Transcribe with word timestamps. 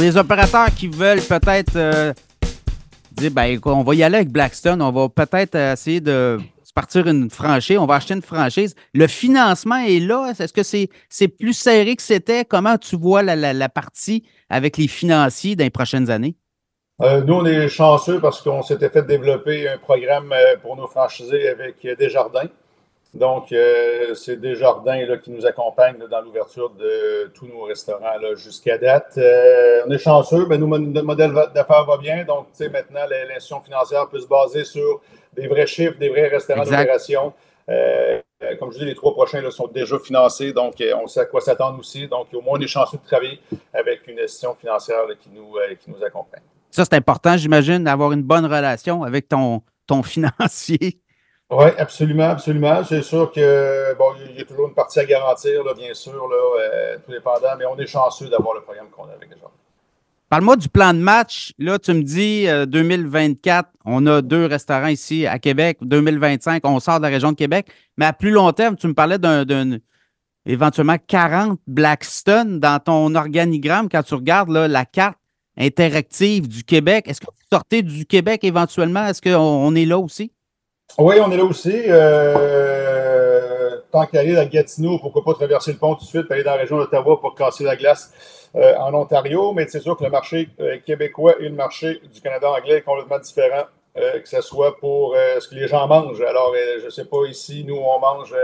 les 0.00 0.16
opérateurs 0.16 0.74
qui 0.74 0.88
veulent 0.88 1.20
peut-être 1.20 1.76
euh, 1.76 2.12
dire, 3.12 3.30
ben, 3.30 3.58
on 3.64 3.82
va 3.82 3.94
y 3.94 4.02
aller 4.02 4.16
avec 4.16 4.30
Blackstone, 4.30 4.82
on 4.82 4.92
va 4.92 5.08
peut-être 5.08 5.54
essayer 5.54 6.00
de 6.00 6.38
partir 6.76 7.06
une 7.08 7.30
franchise, 7.30 7.78
on 7.78 7.86
va 7.86 7.94
acheter 7.94 8.12
une 8.12 8.22
franchise. 8.22 8.74
Le 8.92 9.06
financement 9.06 9.78
est 9.78 9.98
là. 9.98 10.34
Est-ce 10.38 10.52
que 10.52 10.62
c'est 10.62 11.28
plus 11.28 11.54
serré 11.54 11.96
que 11.96 12.02
c'était? 12.02 12.44
Comment 12.44 12.76
tu 12.76 12.96
vois 12.96 13.22
la, 13.22 13.68
partie 13.70 14.24
avec 14.50 14.76
les 14.76 14.86
financiers 14.86 15.56
dans 15.56 15.64
les 15.64 15.70
prochaines 15.70 16.10
années? 16.10 16.36
Euh, 17.00 17.22
nous, 17.22 17.34
on 17.34 17.46
est 17.46 17.68
chanceux 17.68 18.20
parce 18.20 18.42
qu'on 18.42 18.62
s'était 18.62 18.90
fait 18.90 19.02
développer 19.02 19.68
un 19.68 19.78
programme 19.78 20.32
euh, 20.32 20.56
pour 20.60 20.76
nos 20.76 20.86
franchisés 20.86 21.48
avec 21.48 21.76
Desjardins. 21.98 22.48
Donc, 23.16 23.52
euh, 23.52 24.14
c'est 24.14 24.36
Desjardins 24.36 25.04
là, 25.06 25.16
qui 25.16 25.30
nous 25.30 25.44
accompagne 25.44 25.96
dans 26.10 26.20
l'ouverture 26.20 26.70
de 26.70 27.30
tous 27.34 27.46
nos 27.46 27.62
restaurants 27.62 28.18
jusqu'à 28.34 28.78
date. 28.78 29.18
on 29.86 29.90
est 29.90 29.98
chanceux, 29.98 30.46
mais 30.48 30.58
nous, 30.58 30.66
notre 30.78 31.06
modèle 31.06 31.32
d'affaires 31.54 31.84
va 31.84 31.96
bien. 31.96 32.24
Donc, 32.24 32.46
maintenant, 32.60 33.06
l'institution 33.08 33.60
financière 33.60 34.08
peut 34.08 34.20
se 34.20 34.26
baser 34.26 34.64
sur 34.64 35.00
des 35.34 35.48
vrais 35.48 35.66
chiffres, 35.66 35.98
des 35.98 36.08
vrais 36.08 36.28
restaurants 36.28 36.64
d'opération. 36.64 37.32
Euh, 37.68 38.20
comme 38.58 38.72
je 38.72 38.78
dis, 38.78 38.84
les 38.84 38.94
trois 38.94 39.12
prochains 39.12 39.40
là, 39.40 39.50
sont 39.50 39.66
déjà 39.66 39.98
financés, 39.98 40.52
donc 40.52 40.80
euh, 40.80 40.94
on 41.02 41.06
sait 41.06 41.20
à 41.20 41.24
quoi 41.24 41.40
s'attendre 41.40 41.78
aussi. 41.78 42.06
Donc, 42.06 42.28
au 42.34 42.40
moins, 42.40 42.58
on 42.58 42.60
est 42.60 42.66
chanceux 42.66 42.98
de 42.98 43.06
travailler 43.06 43.40
avec 43.72 44.06
une 44.06 44.20
institution 44.20 44.54
financière 44.54 45.04
qui, 45.20 45.30
nous, 45.30 45.56
euh, 45.56 45.74
qui 45.74 45.90
nous 45.90 46.02
accompagne. 46.04 46.42
Ça, 46.70 46.84
c'est 46.84 46.94
important, 46.94 47.36
j'imagine, 47.36 47.82
d'avoir 47.84 48.12
une 48.12 48.22
bonne 48.22 48.44
relation 48.44 49.02
avec 49.02 49.28
ton, 49.28 49.62
ton 49.86 50.02
financier. 50.02 51.00
Oui, 51.50 51.66
absolument, 51.78 52.30
absolument. 52.30 52.82
C'est 52.84 53.02
sûr 53.02 53.30
que 53.30 53.94
bon, 53.96 54.06
il 54.30 54.36
y 54.36 54.40
a 54.40 54.44
toujours 54.44 54.68
une 54.68 54.74
partie 54.74 54.98
à 54.98 55.04
garantir, 55.04 55.62
là, 55.62 55.74
bien 55.74 55.94
sûr, 55.94 56.28
là, 56.28 56.98
tout 57.04 57.12
dépendant, 57.12 57.56
mais 57.58 57.64
on 57.66 57.78
est 57.78 57.86
chanceux 57.86 58.28
d'avoir 58.28 58.54
le 58.54 58.62
programme 58.62 58.88
qu'on 58.90 59.04
a 59.04 59.12
avec 59.12 59.30
les 59.30 59.40
gens. 59.40 59.50
Parle-moi 60.28 60.56
du 60.56 60.68
plan 60.68 60.92
de 60.92 60.98
match. 60.98 61.52
Là, 61.56 61.78
tu 61.78 61.92
me 61.94 62.02
dis 62.02 62.46
2024, 62.46 63.68
euh, 63.68 63.70
on 63.84 64.04
a 64.08 64.22
deux 64.22 64.46
restaurants 64.46 64.88
ici 64.88 65.24
à 65.24 65.38
Québec. 65.38 65.78
2025, 65.82 66.66
on 66.66 66.80
sort 66.80 66.98
de 66.98 67.04
la 67.04 67.10
région 67.10 67.30
de 67.30 67.36
Québec. 67.36 67.68
Mais 67.96 68.06
à 68.06 68.12
plus 68.12 68.32
long 68.32 68.50
terme, 68.50 68.74
tu 68.74 68.88
me 68.88 68.94
parlais 68.94 69.18
d'un 69.18 69.78
éventuellement 70.44 70.96
40 71.06 71.60
Blackstone 71.68 72.58
dans 72.58 72.80
ton 72.80 73.14
organigramme 73.14 73.88
quand 73.88 74.02
tu 74.02 74.14
regardes 74.14 74.50
la 74.50 74.84
carte 74.84 75.16
interactive 75.56 76.48
du 76.48 76.64
Québec. 76.64 77.06
Est-ce 77.06 77.20
que 77.20 77.26
vous 77.26 77.42
sortez 77.52 77.82
du 77.82 78.04
Québec 78.04 78.42
éventuellement? 78.42 79.06
Est-ce 79.06 79.22
qu'on 79.22 79.74
est 79.76 79.86
là 79.86 79.98
aussi? 79.98 80.32
Oui, 80.98 81.16
on 81.20 81.30
est 81.30 81.36
là 81.36 81.44
aussi. 81.44 81.74
Euh, 81.88 83.76
tant 83.92 84.06
qu'aller 84.06 84.38
à 84.38 84.46
Gatineau, 84.46 84.98
pourquoi 84.98 85.22
pas 85.22 85.34
traverser 85.34 85.72
le 85.72 85.78
pont 85.78 85.94
tout 85.94 86.04
de 86.04 86.08
suite, 86.08 86.30
aller 86.30 86.42
dans 86.42 86.52
la 86.52 86.56
région 86.56 86.78
d'Ottawa 86.78 87.20
pour 87.20 87.34
casser 87.34 87.64
la 87.64 87.76
glace 87.76 88.10
euh, 88.54 88.74
en 88.78 88.94
Ontario, 88.94 89.52
mais 89.52 89.66
c'est 89.68 89.80
sûr 89.80 89.94
que 89.98 90.04
le 90.04 90.10
marché 90.10 90.48
euh, 90.58 90.78
québécois 90.86 91.34
et 91.38 91.50
le 91.50 91.54
marché 91.54 92.00
du 92.10 92.22
Canada 92.22 92.50
anglais 92.50 92.76
est 92.78 92.82
complètement 92.82 93.18
différent. 93.18 93.64
Que 93.98 94.28
ce 94.28 94.42
soit 94.42 94.76
pour 94.76 95.14
ce 95.14 95.48
que 95.48 95.54
les 95.54 95.68
gens 95.68 95.86
mangent. 95.88 96.20
Alors, 96.20 96.52
je 96.80 96.84
ne 96.84 96.90
sais 96.90 97.06
pas, 97.06 97.24
ici, 97.30 97.64
nous, 97.66 97.76
on 97.76 97.98
mange, 97.98 98.34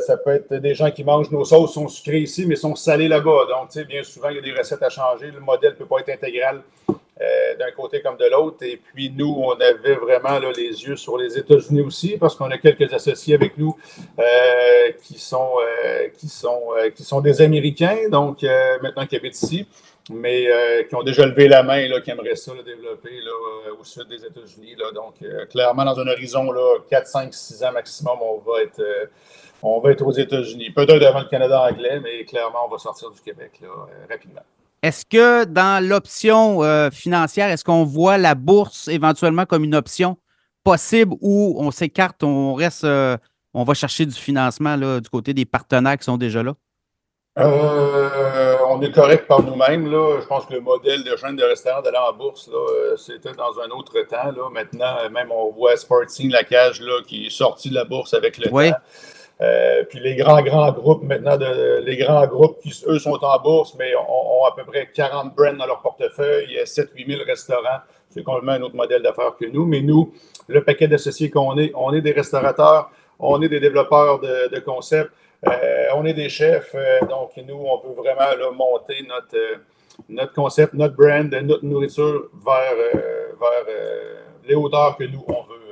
ça 0.00 0.18
peut 0.18 0.32
être 0.32 0.56
des 0.56 0.74
gens 0.74 0.90
qui 0.90 1.02
mangent 1.02 1.30
nos 1.30 1.46
sauces, 1.46 1.72
sont 1.72 1.88
sucrées 1.88 2.18
ici, 2.18 2.44
mais 2.44 2.54
sont 2.54 2.74
salées 2.74 3.08
là-bas. 3.08 3.46
Donc, 3.48 3.70
tu 3.70 3.78
sais, 3.78 3.86
bien 3.86 4.02
souvent, 4.02 4.28
il 4.28 4.36
y 4.36 4.38
a 4.40 4.42
des 4.42 4.52
recettes 4.52 4.82
à 4.82 4.90
changer. 4.90 5.30
Le 5.30 5.40
modèle 5.40 5.70
ne 5.70 5.76
peut 5.76 5.86
pas 5.86 6.00
être 6.00 6.10
intégral 6.10 6.60
euh, 7.20 7.54
d'un 7.56 7.70
côté 7.70 8.02
comme 8.02 8.16
de 8.16 8.24
l'autre. 8.24 8.56
Et 8.62 8.76
puis 8.76 9.08
nous, 9.16 9.32
on 9.38 9.52
avait 9.52 9.94
vraiment 9.94 10.36
les 10.40 10.82
yeux 10.82 10.96
sur 10.96 11.16
les 11.16 11.38
États-Unis 11.38 11.82
aussi, 11.82 12.16
parce 12.18 12.34
qu'on 12.34 12.50
a 12.50 12.58
quelques 12.58 12.92
associés 12.92 13.36
avec 13.36 13.56
nous 13.56 13.76
euh, 14.18 14.90
qui, 15.00 15.16
sont, 15.20 15.52
euh, 15.60 16.08
qui, 16.08 16.26
sont, 16.26 16.70
qui 16.92 17.04
sont 17.04 17.20
des 17.20 17.40
Américains, 17.40 18.08
donc 18.10 18.42
maintenant 18.82 19.06
qui 19.06 19.14
habitent 19.14 19.40
ici, 19.40 19.68
mais 20.10 20.48
qui 20.88 20.94
ont 20.96 21.04
déjà 21.04 21.24
levé 21.24 21.46
la 21.46 21.62
main, 21.62 21.86
là, 21.86 22.00
qui 22.00 22.10
aimeraient 22.10 22.34
ça 22.34 22.50
développer 22.64 23.20
là, 23.20 23.72
au 23.80 23.84
sud 23.84 24.08
des 24.08 24.24
États-Unis. 24.24 24.74
Donc 24.92 25.14
clairement, 25.50 25.84
dans 25.84 26.00
un 26.00 26.08
horizon 26.08 26.50
là, 26.50 26.78
4, 26.90 27.06
5, 27.06 27.32
6 27.32 27.62
ans 27.62 27.72
maximum, 27.72 28.18
on 28.22 28.38
va 28.38 28.62
être 28.62 28.82
on 29.62 29.78
va 29.78 29.92
être 29.92 30.04
aux 30.04 30.12
États-Unis. 30.12 30.70
Peut-être 30.70 30.98
devant 30.98 31.20
le 31.20 31.28
Canada 31.28 31.62
anglais, 31.62 32.00
mais 32.00 32.24
clairement, 32.24 32.66
on 32.66 32.68
va 32.68 32.78
sortir 32.78 33.12
du 33.12 33.20
Québec 33.20 33.60
rapidement. 34.10 34.42
Est-ce 34.84 35.06
que 35.06 35.44
dans 35.44 35.82
l'option 35.82 36.62
euh, 36.62 36.90
financière, 36.90 37.48
est-ce 37.48 37.64
qu'on 37.64 37.84
voit 37.84 38.18
la 38.18 38.34
bourse 38.34 38.86
éventuellement 38.88 39.46
comme 39.46 39.64
une 39.64 39.74
option 39.74 40.18
possible 40.62 41.14
où 41.22 41.56
on 41.58 41.70
s'écarte, 41.70 42.22
on 42.22 42.52
reste, 42.52 42.84
euh, 42.84 43.16
on 43.54 43.64
va 43.64 43.72
chercher 43.72 44.04
du 44.04 44.14
financement 44.14 44.76
là, 44.76 45.00
du 45.00 45.08
côté 45.08 45.32
des 45.32 45.46
partenaires 45.46 45.96
qui 45.96 46.04
sont 46.04 46.18
déjà 46.18 46.42
là? 46.42 46.52
Euh, 47.38 48.56
on 48.68 48.82
est 48.82 48.92
correct 48.92 49.26
par 49.26 49.42
nous-mêmes. 49.42 49.90
Je 49.90 50.26
pense 50.26 50.44
que 50.44 50.52
le 50.52 50.60
modèle 50.60 51.02
de 51.02 51.16
chaîne 51.16 51.36
de 51.36 51.44
restaurants 51.44 51.80
d'aller 51.80 51.96
en 51.96 52.12
bourse, 52.12 52.50
c'était 52.98 53.32
dans 53.32 53.58
un 53.60 53.70
autre 53.70 53.98
temps. 54.02 54.32
Là. 54.36 54.50
Maintenant, 54.52 54.96
même 55.10 55.32
on 55.32 55.50
voit 55.50 55.78
Sporting, 55.78 56.30
la 56.30 56.44
cage 56.44 56.82
là, 56.82 57.00
qui 57.08 57.28
est 57.28 57.30
sorti 57.30 57.70
de 57.70 57.74
la 57.74 57.86
bourse 57.86 58.12
avec 58.12 58.36
le 58.36 58.50
temps. 58.50 58.76
Euh, 59.40 59.82
puis 59.88 59.98
les 59.98 60.14
grands, 60.14 60.42
grands 60.42 60.70
groupes, 60.70 61.02
maintenant, 61.02 61.36
les 61.36 61.96
grands 61.96 62.26
groupes 62.26 62.60
qui, 62.60 62.72
eux, 62.86 62.98
sont 62.98 63.18
en 63.22 63.38
bourse, 63.40 63.74
mais 63.78 63.94
ont, 63.96 64.44
à 64.44 64.54
peu 64.54 64.64
près 64.64 64.88
40 64.94 65.34
brands 65.34 65.54
dans 65.54 65.66
leur 65.66 65.80
portefeuille, 65.80 66.46
il 66.48 66.54
y 66.54 66.58
a 66.58 66.64
7-8 66.64 67.06
000 67.06 67.22
restaurants. 67.26 67.80
C'est 68.10 68.22
complètement 68.22 68.52
un 68.52 68.62
autre 68.62 68.76
modèle 68.76 69.02
d'affaires 69.02 69.34
que 69.38 69.46
nous. 69.46 69.66
Mais 69.66 69.80
nous, 69.80 70.12
le 70.46 70.62
paquet 70.62 70.86
d'associés 70.86 71.30
qu'on 71.30 71.58
est, 71.58 71.72
on 71.74 71.92
est 71.92 72.00
des 72.00 72.12
restaurateurs, 72.12 72.90
on 73.18 73.42
est 73.42 73.48
des 73.48 73.60
développeurs 73.60 74.20
de, 74.20 74.58
concepts, 74.60 75.10
euh, 75.46 75.86
on 75.96 76.04
est 76.04 76.14
des 76.14 76.28
chefs. 76.28 76.72
Euh, 76.74 77.00
donc, 77.00 77.32
nous, 77.36 77.56
on 77.56 77.78
peut 77.78 78.00
vraiment 78.00 78.52
monter 78.52 79.04
notre, 79.08 79.62
notre 80.08 80.32
concept, 80.32 80.74
notre 80.74 80.94
brand, 80.94 81.28
notre 81.42 81.64
nourriture 81.64 82.28
vers, 82.44 82.76
vers 83.40 83.74
les 84.46 84.54
hauteurs 84.54 84.96
que 84.96 85.04
nous, 85.04 85.24
on 85.26 85.42
veut, 85.42 85.58
veut 85.58 85.63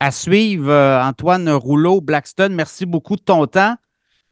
à 0.00 0.10
suivre, 0.10 0.70
euh, 0.70 1.02
Antoine 1.02 1.48
Rouleau, 1.50 2.00
Blackstone. 2.00 2.54
Merci 2.54 2.86
beaucoup 2.86 3.16
de 3.16 3.22
ton 3.22 3.46
temps. 3.46 3.76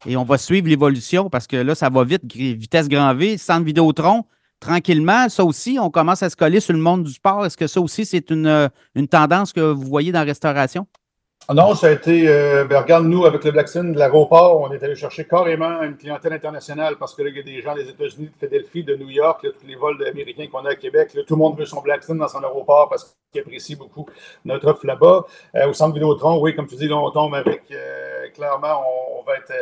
Et 0.06 0.16
on 0.16 0.24
va 0.24 0.38
suivre 0.38 0.68
l'évolution 0.68 1.30
parce 1.30 1.46
que 1.46 1.56
là, 1.56 1.74
ça 1.74 1.88
va 1.88 2.04
vite, 2.04 2.22
vitesse 2.34 2.88
grand 2.88 3.14
V, 3.14 3.38
centre 3.38 3.64
Vidéotron. 3.64 4.24
Tranquillement, 4.60 5.28
ça 5.28 5.44
aussi, 5.44 5.78
on 5.80 5.90
commence 5.90 6.22
à 6.22 6.30
se 6.30 6.36
coller 6.36 6.60
sur 6.60 6.72
le 6.72 6.78
monde 6.78 7.04
du 7.04 7.12
sport. 7.12 7.44
Est-ce 7.44 7.56
que 7.56 7.66
ça 7.66 7.80
aussi, 7.80 8.06
c'est 8.06 8.30
une, 8.30 8.46
euh, 8.46 8.68
une 8.94 9.08
tendance 9.08 9.52
que 9.52 9.60
vous 9.60 9.86
voyez 9.86 10.12
dans 10.12 10.20
la 10.20 10.24
restauration? 10.24 10.86
Ah 11.48 11.54
non, 11.54 11.76
ça 11.76 11.86
a 11.86 11.90
été, 11.92 12.24
euh, 12.26 12.64
ben, 12.64 12.80
regarde, 12.80 13.04
nous, 13.06 13.24
avec 13.24 13.44
le 13.44 13.52
Blackstone 13.52 13.92
de 13.92 13.98
l'aéroport, 14.00 14.60
on 14.62 14.72
est 14.72 14.82
allé 14.82 14.96
chercher 14.96 15.28
carrément 15.28 15.80
une 15.80 15.96
clientèle 15.96 16.32
internationale 16.32 16.96
parce 16.98 17.14
que 17.14 17.22
là, 17.22 17.28
il 17.28 17.36
y 17.36 17.38
a 17.38 17.42
des 17.44 17.62
gens 17.62 17.72
des 17.72 17.88
États-Unis, 17.88 18.30
de 18.30 18.32
Philadelphie, 18.36 18.82
de 18.82 18.96
New 18.96 19.10
York, 19.10 19.42
tous 19.42 19.64
les 19.64 19.76
vols 19.76 20.04
américains 20.08 20.48
qu'on 20.50 20.64
a 20.64 20.70
à 20.70 20.74
Québec, 20.74 21.16
tout 21.24 21.34
le 21.36 21.38
monde 21.38 21.56
veut 21.56 21.64
son 21.64 21.80
Blackstone 21.82 22.18
dans 22.18 22.26
son 22.26 22.40
aéroport 22.40 22.88
parce 22.88 23.16
qu'il 23.30 23.42
apprécie 23.42 23.76
beaucoup 23.76 24.06
notre 24.44 24.66
offre 24.66 24.84
là-bas. 24.88 25.24
Euh, 25.54 25.68
au 25.68 25.72
centre 25.72 25.94
Vidéotron, 25.94 26.40
oui, 26.40 26.56
comme 26.56 26.66
tu 26.66 26.74
dis, 26.74 26.88
là, 26.88 26.96
on 26.96 27.12
tombe 27.12 27.36
avec, 27.36 27.62
euh, 27.70 28.28
clairement, 28.34 28.82
on, 29.16 29.22
va 29.22 29.34
être 29.36 29.52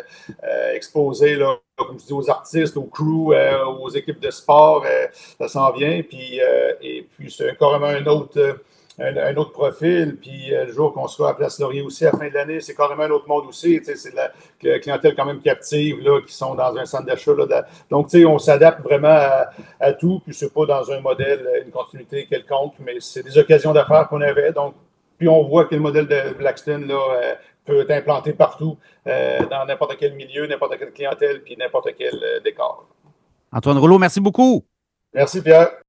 exposé, 0.75 1.37
là, 1.37 1.59
comme 1.77 1.99
tu 1.99 2.07
dis, 2.07 2.13
aux 2.15 2.31
artistes, 2.31 2.79
aux 2.79 2.85
crews, 2.85 3.35
aux 3.79 3.91
équipes 3.91 4.21
de 4.21 4.31
sport, 4.31 4.85
ça 5.39 5.49
s'en 5.49 5.73
vient. 5.73 6.03
Puis, 6.03 6.39
et 6.83 7.07
puis, 7.17 7.31
c'est 7.31 7.57
carrément 7.59 7.87
un 7.87 8.05
autre 8.07 8.59
un, 8.99 9.37
autre 9.37 9.53
profil. 9.53 10.17
Puis 10.21 10.55
euh, 10.55 10.67
le 10.67 10.73
jour 10.73 10.93
qu'on 10.93 11.09
sera 11.09 11.31
à 11.31 11.35
Place 11.35 11.59
Laurier 11.59 11.83
aussi 11.83 12.07
à 12.07 12.13
la 12.13 12.19
fin 12.19 12.29
de 12.29 12.35
l'année, 12.35 12.61
c'est 12.61 12.75
carrément 12.75 13.03
un 13.05 13.11
autre 13.11 13.29
monde 13.29 13.47
aussi. 13.47 13.81
C'est 13.83 14.11
de 14.11 14.17
la 14.17 14.79
clientèle 14.79 15.15
quand 15.15 15.25
même 15.25 15.41
captive 15.41 16.01
là, 16.01 16.21
qui 16.21 16.33
sont 16.33 16.55
dans 16.55 16.77
un 16.77 16.85
centre 16.85 17.07
d'achat. 17.07 17.33
Donc, 17.91 18.09
on 18.15 18.39
s'adapte 18.39 18.83
vraiment 18.83 19.19
à, 19.81 19.93
tout. 19.93 20.21
Puis 20.25 20.35
c'est 20.35 20.53
pas 20.53 20.67
dans 20.67 20.91
un 20.91 21.01
modèle, 21.01 21.47
une 21.65 21.73
continuité 21.73 22.27
quelconque, 22.27 22.75
mais 22.79 22.97
c'est 23.01 23.23
des 23.23 23.37
occasions 23.39 23.73
d'affaires 23.73 24.09
qu'on 24.09 24.21
avait. 24.21 24.53
Donc, 24.53 24.75
puis 25.19 25.29
on 25.29 25.43
voit 25.45 25.65
que 25.67 25.75
le 25.75 25.81
modèle 25.81 26.07
de 26.07 26.35
Blackstone 26.37 26.87
là, 26.87 26.95
euh, 26.95 27.35
peut 27.65 27.81
être 27.81 27.91
implanté 27.93 28.33
partout, 28.33 28.77
euh, 29.07 29.47
dans 29.47 29.65
n'importe 29.65 29.97
quel 29.99 30.15
milieu, 30.15 30.47
n'importe 30.47 30.77
quelle 30.79 30.93
clientèle, 30.93 31.43
puis 31.43 31.57
n'importe 31.57 31.91
quel 31.97 32.21
décor. 32.45 32.87
Antoine 33.53 33.79
Rouleau, 33.79 33.99
merci 33.99 34.21
beaucoup. 34.21 34.65
Merci 35.15 35.41
Pierre. 35.41 35.84